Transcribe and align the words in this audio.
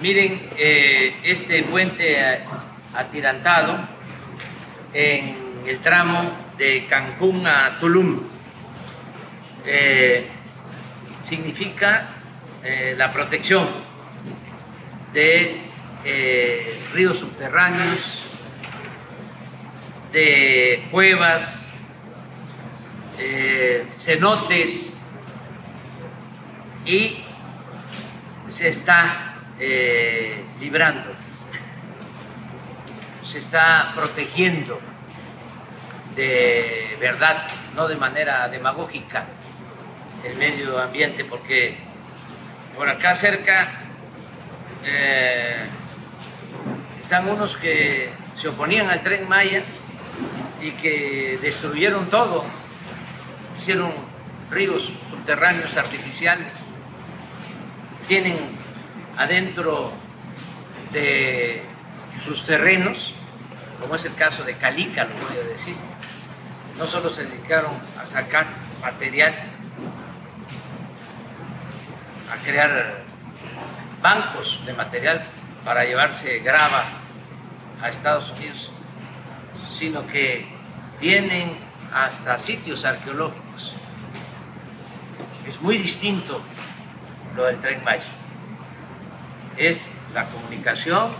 Miren, 0.00 0.48
eh, 0.58 1.14
este 1.22 1.62
puente 1.62 2.18
atirantado 2.94 3.78
en 4.92 5.36
el 5.66 5.78
tramo 5.80 6.32
de 6.58 6.86
Cancún 6.88 7.46
a 7.46 7.78
Tulum. 7.78 8.20
Eh, 9.64 10.28
significa 11.22 12.08
eh, 12.64 12.94
la 12.98 13.12
protección 13.12 13.68
de 15.12 15.60
ríos 16.92 17.18
subterráneos, 17.18 18.24
de 20.12 20.88
cuevas, 20.90 21.60
cenotes 23.98 24.98
y 26.84 27.24
se 28.48 28.68
está 28.68 29.33
eh, 29.58 30.44
librando, 30.60 31.10
se 33.24 33.38
está 33.38 33.92
protegiendo 33.94 34.80
de 36.14 36.96
verdad, 37.00 37.44
no 37.74 37.88
de 37.88 37.96
manera 37.96 38.48
demagógica, 38.48 39.26
el 40.24 40.36
medio 40.36 40.80
ambiente, 40.80 41.24
porque 41.24 41.76
por 42.76 42.88
acá 42.88 43.14
cerca 43.14 43.68
eh, 44.84 45.66
están 47.00 47.28
unos 47.28 47.56
que 47.56 48.10
se 48.36 48.48
oponían 48.48 48.88
al 48.90 49.02
tren 49.02 49.28
Maya 49.28 49.64
y 50.60 50.70
que 50.72 51.38
destruyeron 51.42 52.08
todo, 52.08 52.44
hicieron 53.58 53.92
ríos 54.50 54.92
subterráneos 55.10 55.76
artificiales, 55.76 56.64
tienen 58.06 58.36
adentro 59.16 59.92
de 60.92 61.62
sus 62.22 62.44
terrenos, 62.44 63.14
como 63.80 63.96
es 63.96 64.04
el 64.04 64.14
caso 64.14 64.44
de 64.44 64.56
Calica, 64.56 65.04
lo 65.04 65.14
voy 65.28 65.36
a 65.44 65.48
decir, 65.48 65.76
no 66.78 66.86
solo 66.86 67.10
se 67.10 67.24
dedicaron 67.24 67.72
a 68.00 68.06
sacar 68.06 68.46
material, 68.80 69.34
a 72.32 72.44
crear 72.44 73.02
bancos 74.02 74.60
de 74.66 74.72
material 74.72 75.24
para 75.64 75.84
llevarse 75.84 76.40
grava 76.40 76.84
a 77.82 77.88
Estados 77.88 78.30
Unidos, 78.30 78.70
sino 79.72 80.06
que 80.06 80.46
tienen 81.00 81.56
hasta 81.92 82.38
sitios 82.38 82.84
arqueológicos. 82.84 83.72
Es 85.46 85.60
muy 85.60 85.78
distinto 85.78 86.40
lo 87.36 87.44
del 87.44 87.60
tren 87.60 87.84
Maya 87.84 88.23
es 89.56 89.88
la 90.12 90.26
comunicación 90.26 91.12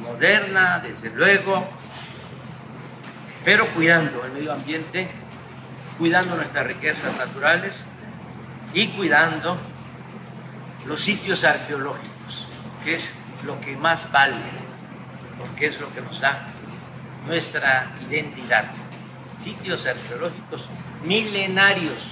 moderna, 0.00 0.80
desde 0.80 1.10
luego, 1.10 1.66
pero 3.44 3.66
cuidando 3.74 4.24
el 4.24 4.32
medio 4.32 4.52
ambiente, 4.52 5.10
cuidando 5.98 6.36
nuestras 6.36 6.66
riquezas 6.66 7.16
naturales 7.16 7.84
y 8.72 8.88
cuidando 8.88 9.58
los 10.86 11.00
sitios 11.00 11.44
arqueológicos, 11.44 12.48
que 12.84 12.94
es 12.94 13.12
lo 13.44 13.60
que 13.60 13.76
más 13.76 14.10
vale, 14.10 14.42
porque 15.38 15.66
es 15.66 15.80
lo 15.80 15.92
que 15.92 16.00
nos 16.00 16.20
da 16.20 16.48
nuestra 17.26 17.92
identidad. 18.08 18.64
Sitios 19.40 19.86
arqueológicos 19.86 20.68
milenarios, 21.04 22.02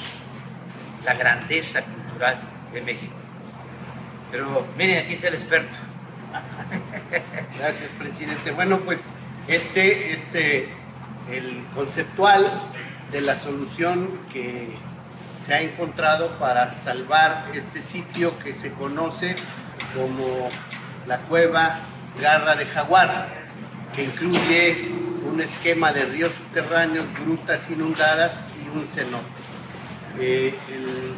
la 1.05 1.15
grandeza 1.15 1.83
cultural 1.83 2.41
de 2.73 2.83
México. 2.83 3.20
Pero 4.31 4.67
miren, 4.77 5.05
aquí 5.05 5.15
está 5.15 5.29
el 5.29 5.35
experto. 5.35 5.77
Gracias, 7.59 7.89
presidente. 7.99 8.53
Bueno, 8.53 8.79
pues 8.79 9.01
este 9.49 10.13
es 10.13 10.35
eh, 10.35 10.69
el 11.31 11.65
conceptual 11.75 12.47
de 13.11 13.21
la 13.21 13.35
solución 13.35 14.21
que 14.33 14.69
se 15.47 15.55
ha 15.55 15.63
encontrado 15.63 16.39
para 16.39 16.75
salvar 16.83 17.47
este 17.55 17.83
sitio 17.83 18.39
que 18.39 18.55
se 18.55 18.71
conoce 18.73 19.35
como 19.95 20.49
la 21.07 21.19
cueva 21.23 21.81
Garra 22.21 22.55
de 22.55 22.67
Jaguar, 22.67 23.29
que 23.97 24.05
incluye 24.05 24.91
un 25.25 25.41
esquema 25.41 25.93
de 25.93 26.05
ríos 26.05 26.33
subterráneos, 26.33 27.07
grutas 27.25 27.69
inundadas 27.71 28.41
y 28.63 28.77
un 28.77 28.87
cenote. 28.87 29.50
Eh, 30.19 30.55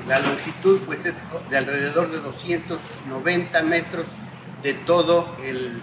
la 0.06 0.18
longitud 0.18 0.80
pues 0.84 1.04
es 1.06 1.16
de 1.50 1.56
alrededor 1.56 2.10
de 2.10 2.18
290 2.18 3.62
metros 3.62 4.06
de 4.62 4.74
todo 4.74 5.36
el, 5.44 5.80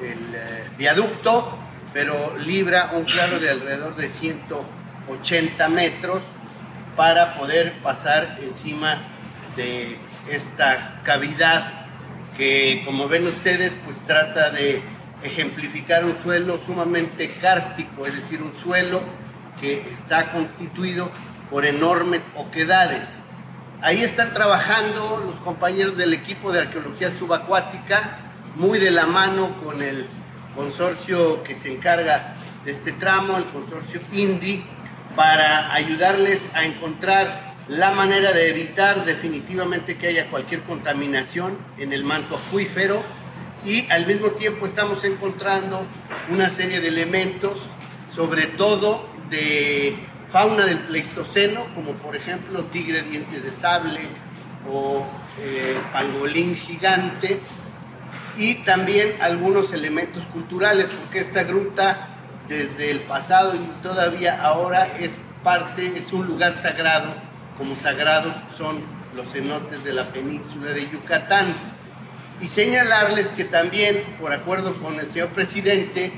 eh, 0.00 0.68
viaducto, 0.76 1.58
pero 1.92 2.36
libra 2.38 2.90
un 2.94 3.04
claro 3.04 3.38
de 3.38 3.50
alrededor 3.50 3.96
de 3.96 4.08
180 4.08 5.68
metros 5.68 6.22
para 6.96 7.34
poder 7.34 7.72
pasar 7.82 8.38
encima 8.42 9.00
de 9.56 9.96
esta 10.30 11.00
cavidad 11.04 11.84
que 12.36 12.82
como 12.84 13.08
ven 13.08 13.26
ustedes 13.26 13.72
pues 13.84 13.98
trata 14.04 14.50
de 14.50 14.82
ejemplificar 15.22 16.04
un 16.04 16.16
suelo 16.22 16.58
sumamente 16.58 17.30
kárstico, 17.40 18.06
es 18.06 18.16
decir, 18.16 18.42
un 18.42 18.54
suelo 18.54 19.02
que 19.60 19.80
está 19.92 20.32
constituido 20.32 21.10
por 21.54 21.66
enormes 21.66 22.28
oquedades. 22.34 23.06
Ahí 23.80 24.02
están 24.02 24.34
trabajando 24.34 25.22
los 25.24 25.36
compañeros 25.36 25.96
del 25.96 26.12
equipo 26.12 26.50
de 26.50 26.62
arqueología 26.62 27.16
subacuática, 27.16 28.18
muy 28.56 28.80
de 28.80 28.90
la 28.90 29.06
mano 29.06 29.56
con 29.62 29.80
el 29.80 30.08
consorcio 30.56 31.44
que 31.44 31.54
se 31.54 31.72
encarga 31.72 32.34
de 32.64 32.72
este 32.72 32.90
tramo, 32.90 33.36
el 33.36 33.44
consorcio 33.44 34.00
INDI, 34.10 34.64
para 35.14 35.72
ayudarles 35.72 36.42
a 36.54 36.64
encontrar 36.64 37.54
la 37.68 37.92
manera 37.92 38.32
de 38.32 38.50
evitar 38.50 39.04
definitivamente 39.04 39.96
que 39.96 40.08
haya 40.08 40.28
cualquier 40.30 40.62
contaminación 40.62 41.56
en 41.78 41.92
el 41.92 42.02
manto 42.02 42.34
acuífero 42.34 43.00
y 43.64 43.88
al 43.92 44.08
mismo 44.08 44.32
tiempo 44.32 44.66
estamos 44.66 45.04
encontrando 45.04 45.86
una 46.32 46.50
serie 46.50 46.80
de 46.80 46.88
elementos, 46.88 47.60
sobre 48.12 48.48
todo 48.48 49.08
de 49.30 50.13
fauna 50.34 50.66
del 50.66 50.80
Pleistoceno, 50.80 51.64
como 51.76 51.92
por 51.92 52.16
ejemplo 52.16 52.64
tigre 52.64 53.02
dientes 53.02 53.44
de 53.44 53.52
sable 53.52 54.00
o 54.68 55.06
eh, 55.40 55.76
pangolín 55.92 56.56
gigante, 56.56 57.38
y 58.36 58.56
también 58.64 59.12
algunos 59.20 59.72
elementos 59.72 60.24
culturales, 60.24 60.86
porque 60.86 61.20
esta 61.20 61.44
gruta 61.44 62.08
desde 62.48 62.90
el 62.90 63.02
pasado 63.02 63.54
y 63.54 63.60
todavía 63.80 64.42
ahora 64.42 64.98
es 64.98 65.12
parte, 65.44 65.92
es 65.96 66.12
un 66.12 66.26
lugar 66.26 66.56
sagrado, 66.56 67.14
como 67.56 67.76
sagrados 67.76 68.34
son 68.58 68.82
los 69.14 69.28
cenotes 69.28 69.84
de 69.84 69.92
la 69.92 70.08
península 70.08 70.72
de 70.72 70.90
Yucatán. 70.90 71.54
Y 72.40 72.48
señalarles 72.48 73.28
que 73.28 73.44
también, 73.44 74.02
por 74.20 74.32
acuerdo 74.32 74.82
con 74.82 74.98
el 74.98 75.06
señor 75.06 75.28
presidente 75.28 76.10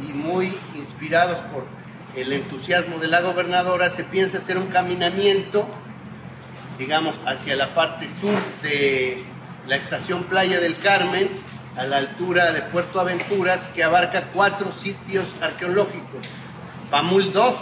y 0.00 0.12
muy 0.12 0.58
inspirados 0.74 1.38
por 1.52 1.79
el 2.16 2.32
entusiasmo 2.32 2.98
de 2.98 3.08
la 3.08 3.20
gobernadora, 3.20 3.90
se 3.90 4.04
piensa 4.04 4.38
hacer 4.38 4.58
un 4.58 4.66
caminamiento, 4.66 5.68
digamos, 6.78 7.16
hacia 7.26 7.56
la 7.56 7.74
parte 7.74 8.08
sur 8.20 8.34
de 8.62 9.22
la 9.68 9.76
estación 9.76 10.24
Playa 10.24 10.60
del 10.60 10.76
Carmen, 10.76 11.30
a 11.76 11.84
la 11.84 11.98
altura 11.98 12.52
de 12.52 12.62
Puerto 12.62 13.00
Aventuras, 13.00 13.68
que 13.68 13.84
abarca 13.84 14.28
cuatro 14.34 14.72
sitios 14.72 15.24
arqueológicos. 15.40 16.26
Pamul 16.90 17.32
2, 17.32 17.54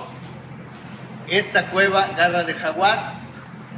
esta 1.29 1.67
cueva 1.71 2.09
Garra 2.17 2.45
de 2.45 2.55
Jaguar, 2.55 3.19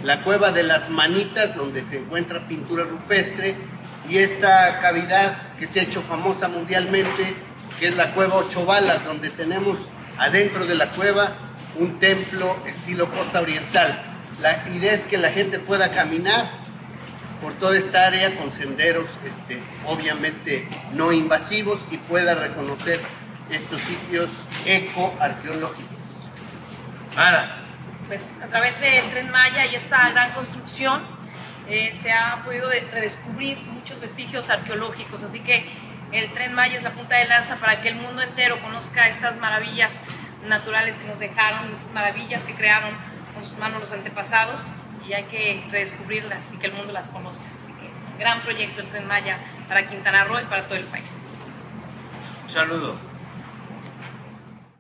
la 0.05 0.23
cueva 0.23 0.53
de 0.53 0.63
las 0.63 0.89
Manitas, 0.89 1.57
donde 1.57 1.83
se 1.83 1.99
encuentra 1.99 2.47
pintura 2.47 2.85
rupestre, 2.85 3.57
y 4.09 4.19
esta 4.19 4.81
cavidad 4.81 5.57
que 5.59 5.67
se 5.67 5.81
ha 5.81 5.83
hecho 5.83 6.01
famosa 6.03 6.49
mundialmente, 6.49 7.35
que 7.79 7.89
es 7.89 7.97
la 7.97 8.13
cueva 8.13 8.37
Ocho 8.37 8.65
Balas, 8.65 9.05
donde 9.05 9.31
tenemos 9.31 9.79
adentro 10.21 10.67
de 10.67 10.75
la 10.75 10.87
cueva 10.87 11.33
un 11.77 11.99
templo 11.99 12.55
estilo 12.67 13.11
costa 13.11 13.41
oriental. 13.41 14.03
La 14.43 14.69
idea 14.69 14.93
es 14.93 15.05
que 15.05 15.17
la 15.17 15.31
gente 15.31 15.59
pueda 15.59 15.93
caminar 15.93 16.51
por 17.41 17.55
toda 17.55 17.79
esta 17.79 18.07
área 18.07 18.37
con 18.37 18.53
senderos 18.53 19.07
este, 19.25 19.63
obviamente 19.87 20.69
no 20.93 21.11
invasivos 21.11 21.81
y 21.91 21.97
pueda 21.97 22.35
reconocer 22.35 23.01
estos 23.51 23.81
sitios 23.81 24.29
ecoarqueológicos. 24.67 25.97
Ana. 27.17 27.57
Pues 28.07 28.37
a 28.43 28.47
través 28.47 28.79
del 28.81 29.11
Tren 29.11 29.31
Maya 29.31 29.65
y 29.67 29.75
esta 29.75 30.11
gran 30.11 30.33
construcción 30.33 31.01
eh, 31.69 31.93
se 31.95 32.13
ha 32.13 32.43
podido 32.45 32.69
redescubrir 32.93 33.59
muchos 33.59 34.01
vestigios 34.01 34.51
arqueológicos, 34.51 35.23
así 35.23 35.41
que 35.41 35.65
el 36.13 36.33
tren 36.33 36.55
Maya 36.55 36.77
es 36.77 36.83
la 36.83 36.91
punta 36.91 37.17
de 37.17 37.27
lanza 37.27 37.57
para 37.57 37.81
que 37.81 37.89
el 37.89 37.97
mundo 37.97 38.23
entero 38.23 38.61
conozca 38.61 39.09
estas 39.09 39.39
maravillas 39.39 39.93
naturales 40.47 40.99
que 40.99 41.07
nos 41.07 41.19
dejaron, 41.19 41.73
estas 41.73 41.93
maravillas 41.93 42.45
que 42.45 42.55
crearon 42.55 42.95
con 43.35 43.45
sus 43.45 43.59
manos 43.59 43.81
los 43.81 43.93
antepasados 43.93 44.61
y 45.07 45.13
hay 45.13 45.25
que 45.25 45.65
redescubrirlas 45.71 46.53
y 46.53 46.59
que 46.59 46.67
el 46.67 46.73
mundo 46.73 46.93
las 46.93 47.09
conozca. 47.09 47.45
Así 47.63 47.73
que 47.73 48.19
gran 48.19 48.43
proyecto 48.43 48.81
el 48.81 48.89
Tren 48.89 49.07
Maya 49.07 49.39
para 49.69 49.89
Quintana 49.89 50.25
Roo 50.25 50.41
y 50.41 50.45
para 50.45 50.67
todo 50.67 50.79
el 50.79 50.85
país. 50.85 51.09
Un 52.45 52.51
saludo. 52.51 53.10